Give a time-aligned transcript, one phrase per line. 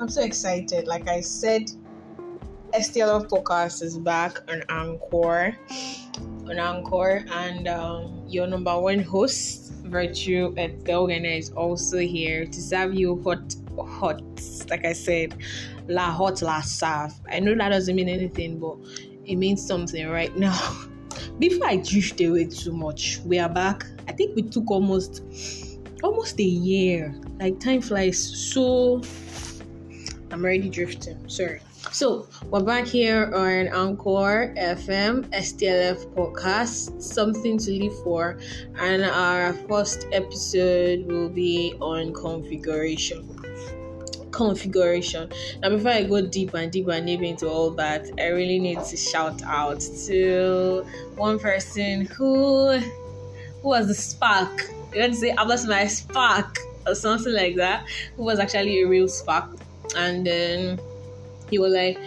[0.00, 0.86] I'm so excited.
[0.86, 1.72] Like I said,
[2.72, 5.56] STLF podcast is back on Anchor.
[6.48, 12.94] On Anchor, and um, your number one host, Virtue Ethelgene, is also here to serve
[12.94, 14.22] you hot, hot.
[14.70, 15.34] Like I said,
[15.88, 17.12] la hot, la serve.
[17.28, 18.76] I know that doesn't mean anything, but
[19.24, 20.86] it means something right now.
[21.40, 23.84] Before I drift away too much, we are back.
[24.06, 25.24] I think we took almost
[26.04, 27.12] almost a year.
[27.40, 29.02] Like time flies so
[30.30, 31.28] I'm already drifting.
[31.28, 31.60] Sorry.
[31.90, 38.38] So we're back here on Anchor FM STLF podcast, something to live for,
[38.78, 43.26] and our first episode will be on configuration.
[44.30, 45.30] Configuration.
[45.62, 48.84] Now, before I go deep and deep and deep into all that, I really need
[48.84, 50.84] to shout out to
[51.16, 52.78] one person who
[53.62, 54.70] who was the spark.
[54.92, 57.86] You want to say I was my spark or something like that,
[58.16, 59.56] who was actually a real spark
[59.96, 60.80] and then
[61.50, 61.98] he was like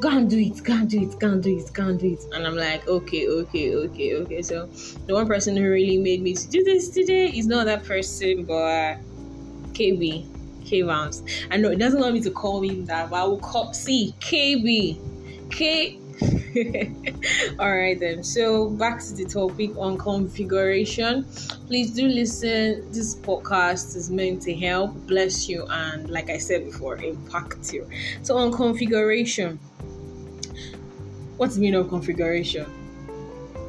[0.00, 2.12] go and do it, go and do it, go and do it, go and do
[2.12, 2.24] it.
[2.32, 4.42] And I'm like, okay, okay, okay, okay.
[4.42, 4.66] So
[5.06, 8.44] the one person who really made me to do this today is not that person,
[8.44, 8.96] but
[9.72, 10.26] KB,
[10.64, 11.28] K Vams.
[11.50, 14.14] I know it doesn't want me to call him that, but I will call see
[14.20, 14.98] KB.
[15.50, 15.98] K
[17.58, 18.22] All right, then.
[18.22, 21.24] So, back to the topic on configuration.
[21.66, 22.90] Please do listen.
[22.92, 27.86] This podcast is meant to help, bless you, and, like I said before, impact you.
[28.22, 29.58] So, on configuration,
[31.36, 32.66] what's the meaning of configuration?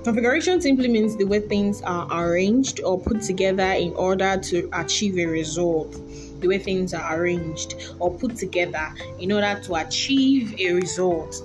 [0.05, 5.17] Configuration simply means the way things are arranged or put together in order to achieve
[5.17, 5.91] a result.
[6.39, 11.43] The way things are arranged or put together in order to achieve a result.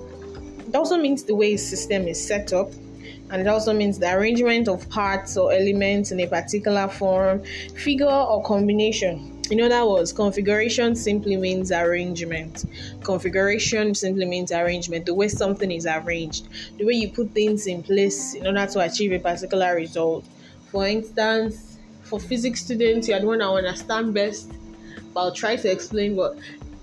[0.66, 2.72] It also means the way a system is set up,
[3.30, 7.42] and it also means the arrangement of parts or elements in a particular form,
[7.74, 9.40] figure, or combination.
[9.50, 12.64] In other words, configuration simply means arrangement.
[13.02, 16.48] Configuration simply means arrangement, the way something is arranged,
[16.78, 20.24] the way you put things in place in order to achieve a particular result.
[20.70, 24.50] For instance, for physics students, you are the one I understand best,
[25.12, 26.38] but I'll try to explain what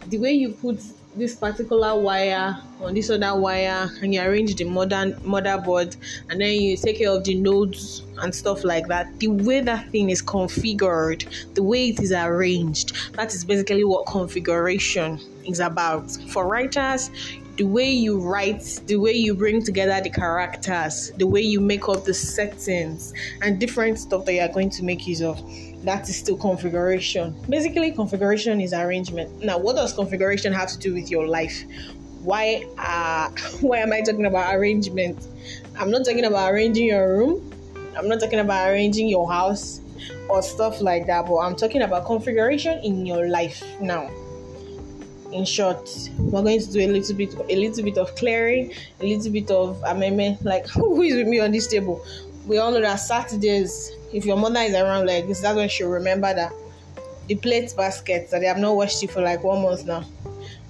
[0.08, 0.80] the way you put
[1.16, 5.96] this particular wire on this other wire and you arrange the modern motherboard
[6.30, 9.20] and then you take care of the nodes and stuff like that.
[9.20, 11.25] The way that thing is configured
[11.56, 16.12] the way it is arranged that is basically what configuration is about.
[16.30, 17.09] For writers
[17.59, 21.90] the way you write, the way you bring together the characters, the way you make
[21.90, 25.38] up the settings, and different stuff that you are going to make use of
[25.84, 27.36] that is still configuration.
[27.50, 29.44] Basically, configuration is arrangement.
[29.44, 31.66] Now, what does configuration have to do with your life?
[32.24, 35.28] Why uh why am I talking about arrangement?
[35.78, 37.52] I'm not talking about arranging your room.
[37.97, 39.81] I'm not talking about arranging your house
[40.30, 44.09] or stuff like that, but I'm talking about configuration in your life now.
[45.31, 49.06] In short, we're going to do a little bit a little bit of clearing, a
[49.06, 50.44] little bit of amendment.
[50.44, 52.03] Like who is with me on this table?
[52.47, 55.90] We all know that Saturdays if your mother is around like this, that's when she'll
[55.90, 56.53] remember that
[57.28, 60.03] the plate baskets that they have not washed it for like one month now.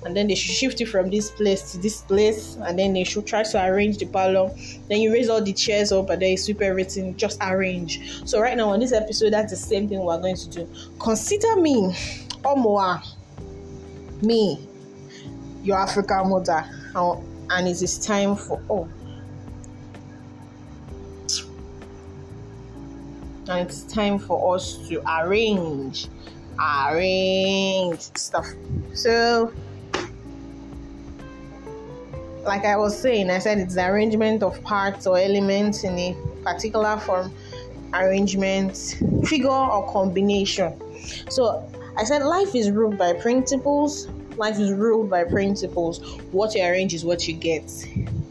[0.06, 3.04] And then they should shift it from this place to this place, and then they
[3.04, 4.50] should try to arrange the parlor.
[4.88, 8.26] Then you raise all the chairs up, and then you sweep everything, just arrange.
[8.26, 10.70] So, right now on this episode, that's the same thing we're going to do.
[11.00, 11.94] Consider me,
[12.46, 13.04] Omoa,
[14.22, 14.68] me,
[15.64, 16.66] your African mother,
[16.96, 18.88] and it is time for oh
[23.50, 26.08] and it's time for us to arrange
[26.88, 28.48] arrange stuff.
[28.94, 29.52] So
[32.44, 36.16] like i was saying i said it's the arrangement of parts or elements in a
[36.42, 37.32] particular form
[37.94, 38.78] arrangement
[39.26, 40.74] figure or combination.
[41.30, 46.00] So i said life is ruled by principles life is ruled by principles
[46.32, 47.70] what you arrange is what you get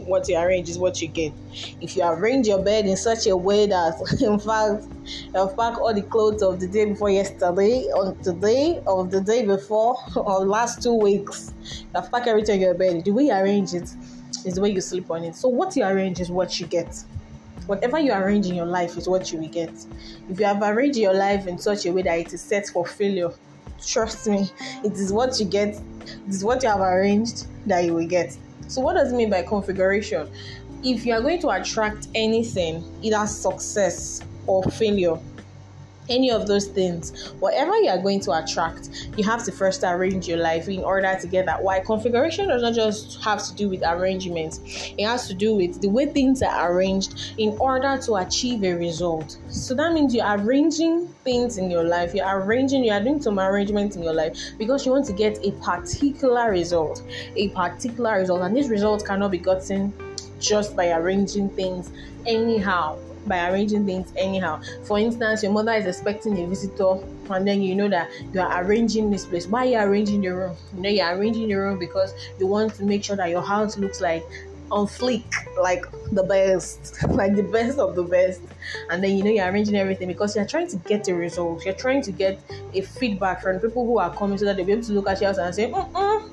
[0.08, 1.32] what you arrange is what you get.
[1.80, 5.94] If you arrange your bed in such a way that, in fact, you pack all
[5.94, 10.82] the clothes of the day before yesterday, on today, of the day before, or last
[10.82, 13.04] two weeks, you have packed everything in your bed.
[13.04, 13.94] The way you arrange it
[14.44, 15.36] is the way you sleep on it.
[15.36, 17.04] So, what you arrange is what you get.
[17.66, 19.70] Whatever you arrange in your life is what you will get.
[20.30, 22.86] If you have arranged your life in such a way that it is set for
[22.86, 23.30] failure,
[23.86, 24.50] trust me,
[24.84, 28.36] it is what you get, it is what you have arranged that you will get.
[28.68, 30.28] So, what does it mean by configuration?
[30.82, 35.18] If you are going to attract anything, either success or failure,
[36.08, 40.28] any of those things, whatever you are going to attract, you have to first arrange
[40.28, 41.62] your life in order to get that.
[41.62, 41.80] Why?
[41.80, 44.60] Configuration does not just have to do with arrangements,
[44.96, 48.72] it has to do with the way things are arranged in order to achieve a
[48.72, 49.38] result.
[49.48, 53.38] So that means you're arranging things in your life, you're arranging, you are doing some
[53.38, 57.02] arrangements in your life because you want to get a particular result,
[57.36, 59.92] a particular result, and this result cannot be gotten
[60.38, 61.90] just by arranging things
[62.26, 64.60] anyhow by arranging things anyhow.
[64.84, 66.96] For instance, your mother is expecting a visitor,
[67.30, 69.46] and then you know that you are arranging this place.
[69.46, 70.56] Why are you arranging the room?
[70.74, 73.76] You know, you're arranging the room because you want to make sure that your house
[73.76, 74.24] looks like
[74.70, 75.24] on fleek,
[75.60, 78.40] like the best, like the best of the best.
[78.90, 81.64] And then you know you're arranging everything because you're trying to get a result.
[81.64, 82.40] You're trying to get
[82.74, 85.22] a feedback from people who are coming so that they'll be able to look at
[85.22, 85.70] house and say,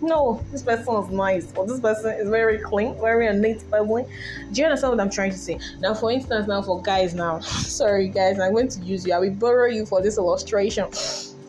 [0.01, 4.05] no, this person is nice, or this person is very clean, very neat, family.
[4.51, 5.59] Do you understand what I'm trying to say?
[5.79, 9.13] Now, for instance, now for guys, now, sorry guys, I'm going to use you.
[9.13, 10.85] I will borrow you for this illustration.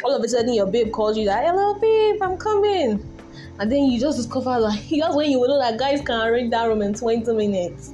[0.05, 3.16] All of a sudden, your babe calls you that, hello, babe, I'm coming
[3.59, 6.67] and then you just discover that that's when you know that guys can arrange that
[6.67, 7.93] room in 20 minutes.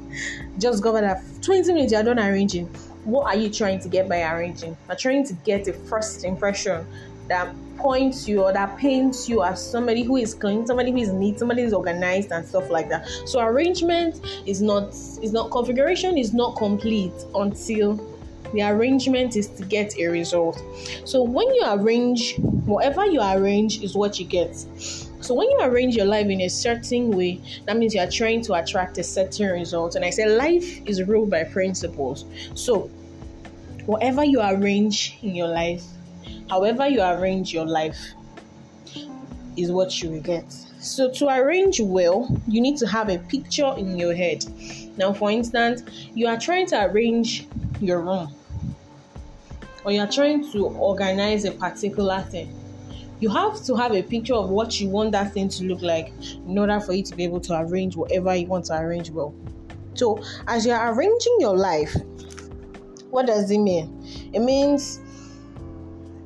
[0.58, 2.66] Just discover that 20 minutes you're done arranging.
[3.04, 4.76] What are you trying to get by arranging?
[4.88, 6.86] You're trying to get a first impression
[7.28, 11.12] that points you or that paints you as somebody who is clean somebody who is
[11.12, 13.08] neat somebody who is organized and stuff like that.
[13.26, 14.88] So arrangement is not
[15.22, 17.96] is not configuration is not complete until
[18.52, 20.62] the arrangement is to get a result.
[21.04, 22.36] So when you arrange
[22.66, 24.54] whatever you arrange is what you get
[25.22, 28.42] so when you arrange your life in a certain way, that means you are trying
[28.42, 29.94] to attract a certain result.
[29.94, 32.24] And I say life is ruled by principles.
[32.54, 32.90] So
[33.86, 35.84] whatever you arrange in your life,
[36.50, 37.98] however you arrange your life,
[39.56, 40.50] is what you will get.
[40.80, 44.44] So to arrange well, you need to have a picture in your head.
[44.96, 45.82] Now, for instance,
[46.14, 47.46] you are trying to arrange
[47.80, 48.34] your room,
[49.84, 52.61] or you are trying to organize a particular thing
[53.22, 56.12] you have to have a picture of what you want that thing to look like
[56.48, 59.32] in order for you to be able to arrange whatever you want to arrange well.
[59.94, 61.94] So, as you're arranging your life,
[63.10, 64.04] what does it mean?
[64.32, 64.98] It means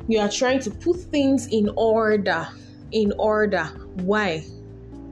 [0.08, 2.48] you are trying to put things in order.
[2.92, 3.64] In order.
[3.96, 4.46] Why?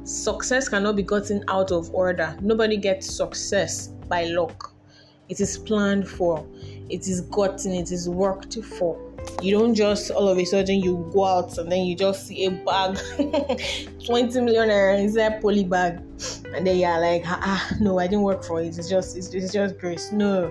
[0.05, 2.35] Success cannot be gotten out of order.
[2.41, 4.73] Nobody gets success by luck.
[5.29, 6.47] It is planned for,
[6.89, 11.09] it is gotten, it is worked for you don't just all of a sudden you
[11.13, 12.99] go out and then you just see a bag
[14.07, 15.99] 20 million inside poly bag
[16.55, 19.33] and then you're like ah, ah no i didn't work for it it's just it's,
[19.35, 20.51] it's just grace no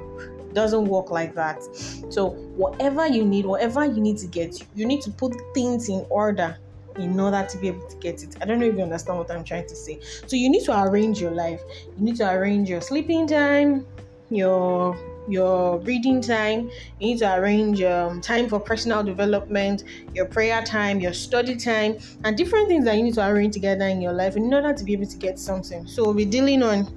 [0.54, 1.64] doesn't work like that
[2.10, 6.06] so whatever you need whatever you need to get you need to put things in
[6.10, 6.56] order
[6.98, 8.36] in order to be able to get it.
[8.42, 10.00] I don't know if you understand what I'm trying to say.
[10.28, 11.62] So you need to arrange your life.
[11.98, 13.86] You need to arrange your sleeping time,
[14.30, 14.96] your
[15.28, 19.84] your reading time, you need to arrange um, time for personal development,
[20.14, 23.88] your prayer time, your study time, and different things that you need to arrange together
[23.88, 25.88] in your life in order to be able to get something.
[25.88, 26.88] So, we'll be dealing on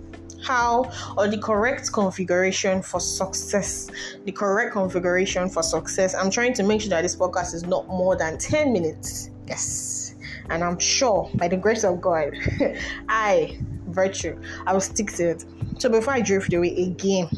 [0.43, 3.91] how or the correct configuration for success.
[4.25, 6.15] The correct configuration for success.
[6.15, 9.31] I'm trying to make sure that this podcast is not more than 10 minutes.
[9.47, 10.15] Yes.
[10.49, 12.33] And I'm sure by the grace of God,
[13.09, 13.59] I,
[13.89, 15.45] virtue, I will stick to it.
[15.79, 17.29] So before I drift away again,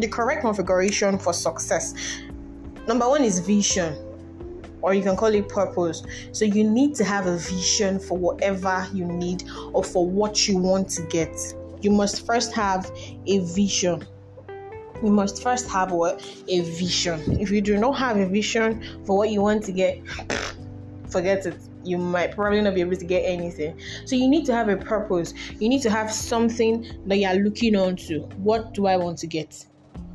[0.00, 1.94] the correct configuration for success.
[2.86, 3.96] Number one is vision,
[4.82, 6.02] or you can call it purpose.
[6.32, 10.58] So you need to have a vision for whatever you need or for what you
[10.58, 11.36] want to get.
[11.80, 12.90] You must first have
[13.26, 14.06] a vision.
[15.02, 16.24] You must first have what?
[16.48, 17.40] A vision.
[17.40, 20.00] If you do not have a vision for what you want to get,
[21.08, 23.78] forget it you might probably not be able to get anything.
[24.04, 25.32] So you need to have a purpose.
[25.60, 28.20] You need to have something that you are looking on to.
[28.38, 29.64] What do I want to get?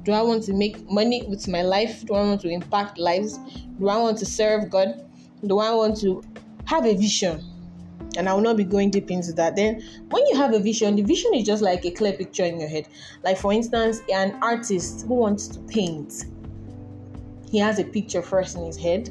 [0.03, 2.05] Do I want to make money with my life?
[2.05, 3.37] Do I want to impact lives?
[3.79, 5.05] Do I want to serve God?
[5.45, 6.23] Do I want to
[6.65, 7.43] have a vision?
[8.17, 9.55] And I will not be going deep into that.
[9.55, 12.59] Then, when you have a vision, the vision is just like a clear picture in
[12.59, 12.87] your head.
[13.23, 16.25] Like, for instance, an artist who wants to paint,
[17.49, 19.09] he has a picture first in his head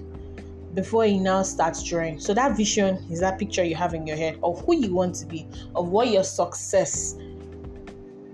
[0.75, 2.19] before he now starts drawing.
[2.21, 5.15] So, that vision is that picture you have in your head of who you want
[5.17, 7.17] to be, of what your success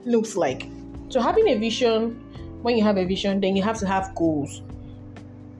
[0.04, 0.68] looks like.
[1.10, 2.25] So, having a vision
[2.66, 4.60] when you have a vision, then you have to have goals.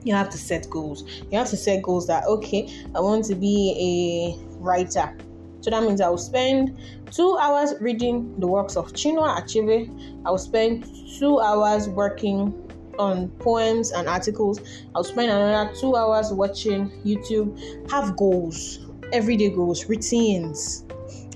[0.03, 1.05] You have to set goals.
[1.31, 5.15] You have to set goals that, okay, I want to be a writer.
[5.61, 6.77] So that means I will spend
[7.09, 9.87] two hours reading the works of Chinua Achebe.
[10.25, 10.85] I will spend
[11.17, 12.53] two hours working
[12.99, 14.59] on poems and articles.
[14.93, 17.89] I'll spend another two hours watching YouTube.
[17.89, 20.83] Have goals, everyday goals, routines,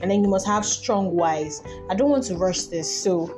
[0.01, 1.63] and then you must have strong whys.
[1.89, 3.37] I don't want to rush this, so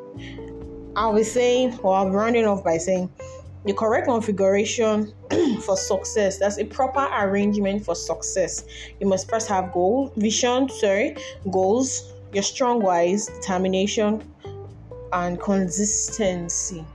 [0.95, 3.09] I'll be saying, or I'll be rounding off by saying,
[3.65, 5.13] the correct configuration
[5.61, 6.37] for success.
[6.37, 8.65] That's a proper arrangement for success.
[8.99, 11.15] You must first have goal, vision, sorry,
[11.51, 14.23] goals, your strong whys, determination,
[15.13, 16.85] and consistency.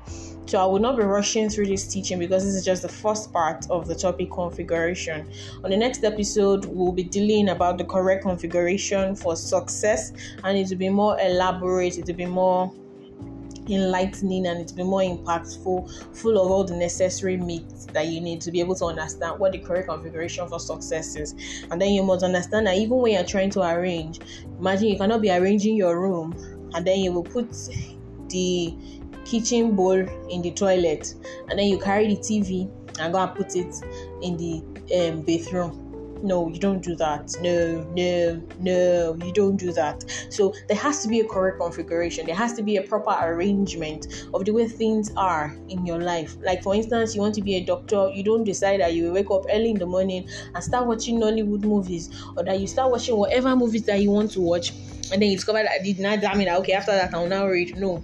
[0.47, 3.33] So I will not be rushing through this teaching because this is just the first
[3.33, 5.31] part of the topic configuration.
[5.63, 10.13] On the next episode, we'll be dealing about the correct configuration for success
[10.45, 12.73] and it will be more elaborate, it will be more
[13.71, 18.21] enlightening and it will be more impactful, full of all the necessary meat that you
[18.21, 21.35] need to be able to understand what the correct configuration for success is.
[21.71, 24.21] And then you must understand that even when you're trying to arrange,
[24.59, 26.35] imagine you cannot be arranging your room
[26.75, 27.51] and then you will put
[28.29, 28.75] the
[29.25, 29.99] kitchen bowl
[30.31, 31.15] in the toilet
[31.49, 32.71] and then you carry the TV
[33.01, 33.75] and go and put it
[34.23, 34.63] in the
[34.97, 35.88] um, bathroom.
[36.23, 37.31] No, you don't do that.
[37.41, 40.05] No, no, no, you don't do that.
[40.31, 42.27] So there has to be a correct configuration.
[42.27, 46.37] There has to be a proper arrangement of the way things are in your life.
[46.43, 49.31] Like for instance, you want to be a doctor, you don't decide that you wake
[49.31, 53.17] up early in the morning and start watching Nollywood movies or that you start watching
[53.17, 54.73] whatever movies that you want to watch
[55.11, 57.77] and then you discover that did not damn it okay after that I'll now read.
[57.77, 58.03] No,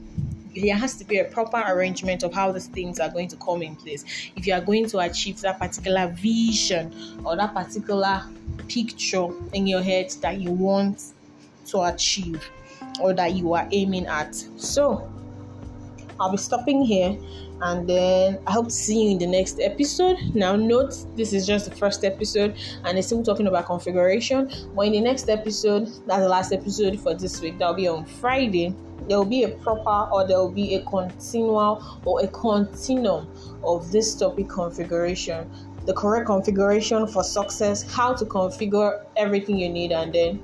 [0.54, 3.62] there has to be a proper arrangement of how these things are going to come
[3.62, 4.04] in place.
[4.37, 6.94] If you are going to achieve that particular vision
[7.25, 8.25] or that particular
[8.68, 11.12] picture in your head that you want
[11.66, 12.49] to achieve
[13.00, 14.34] or that you are aiming at.
[14.34, 15.11] So
[16.21, 17.16] i'll be stopping here
[17.62, 20.18] and then I hope to see you in the next episode.
[20.35, 24.50] Now, note this is just the first episode and it's still talking about configuration.
[24.75, 28.04] But in the next episode, that's the last episode for this week, that'll be on
[28.04, 28.75] Friday
[29.09, 33.28] there will be a proper or there will be a continual or a continuum
[33.62, 35.50] of this topic configuration
[35.85, 40.40] the correct configuration for success how to configure everything you need and then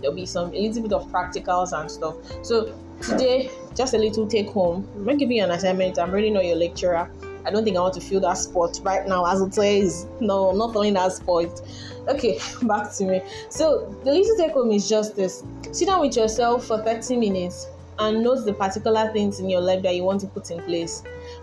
[0.00, 4.26] there'll be some a little bit of practicals and stuff so today just a little
[4.26, 7.10] take home i'm not giving you an assignment i'm really not your lecturer
[7.44, 10.50] i don't think i want to fill that spot right now as it is no
[10.50, 11.60] i'm not filling that spot
[12.08, 16.16] okay back to me so the little take home is just this sit down with
[16.16, 17.66] yourself for 30 minutes
[17.98, 21.02] and note the particular things in your life that you want to put in place.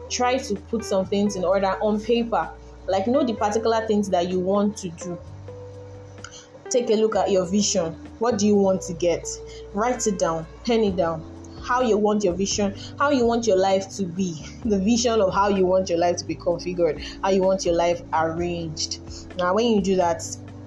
[0.09, 2.49] Try to put some things in order on paper.
[2.87, 5.17] Like, know the particular things that you want to do.
[6.69, 7.93] Take a look at your vision.
[8.19, 9.27] What do you want to get?
[9.73, 11.32] Write it down, pen it down.
[11.63, 15.33] How you want your vision, how you want your life to be, the vision of
[15.33, 18.99] how you want your life to be configured, how you want your life arranged.
[19.37, 20.23] Now, when you do that,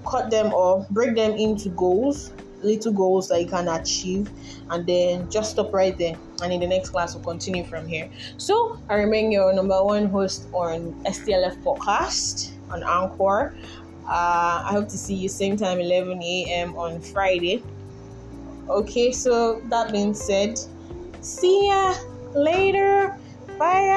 [0.06, 4.30] cut them or break them into goals little goals that you can achieve
[4.70, 6.16] and then just stop right there.
[6.42, 8.10] And in the next class we'll continue from here.
[8.36, 13.56] So i remain your number one host on stlf podcast on anchor.
[14.04, 17.62] Uh, i hope to see you same time 11 a.m on friday.
[18.68, 20.58] Okay so that being said
[21.26, 21.94] see ya
[22.34, 23.18] later.
[23.58, 23.90] Bye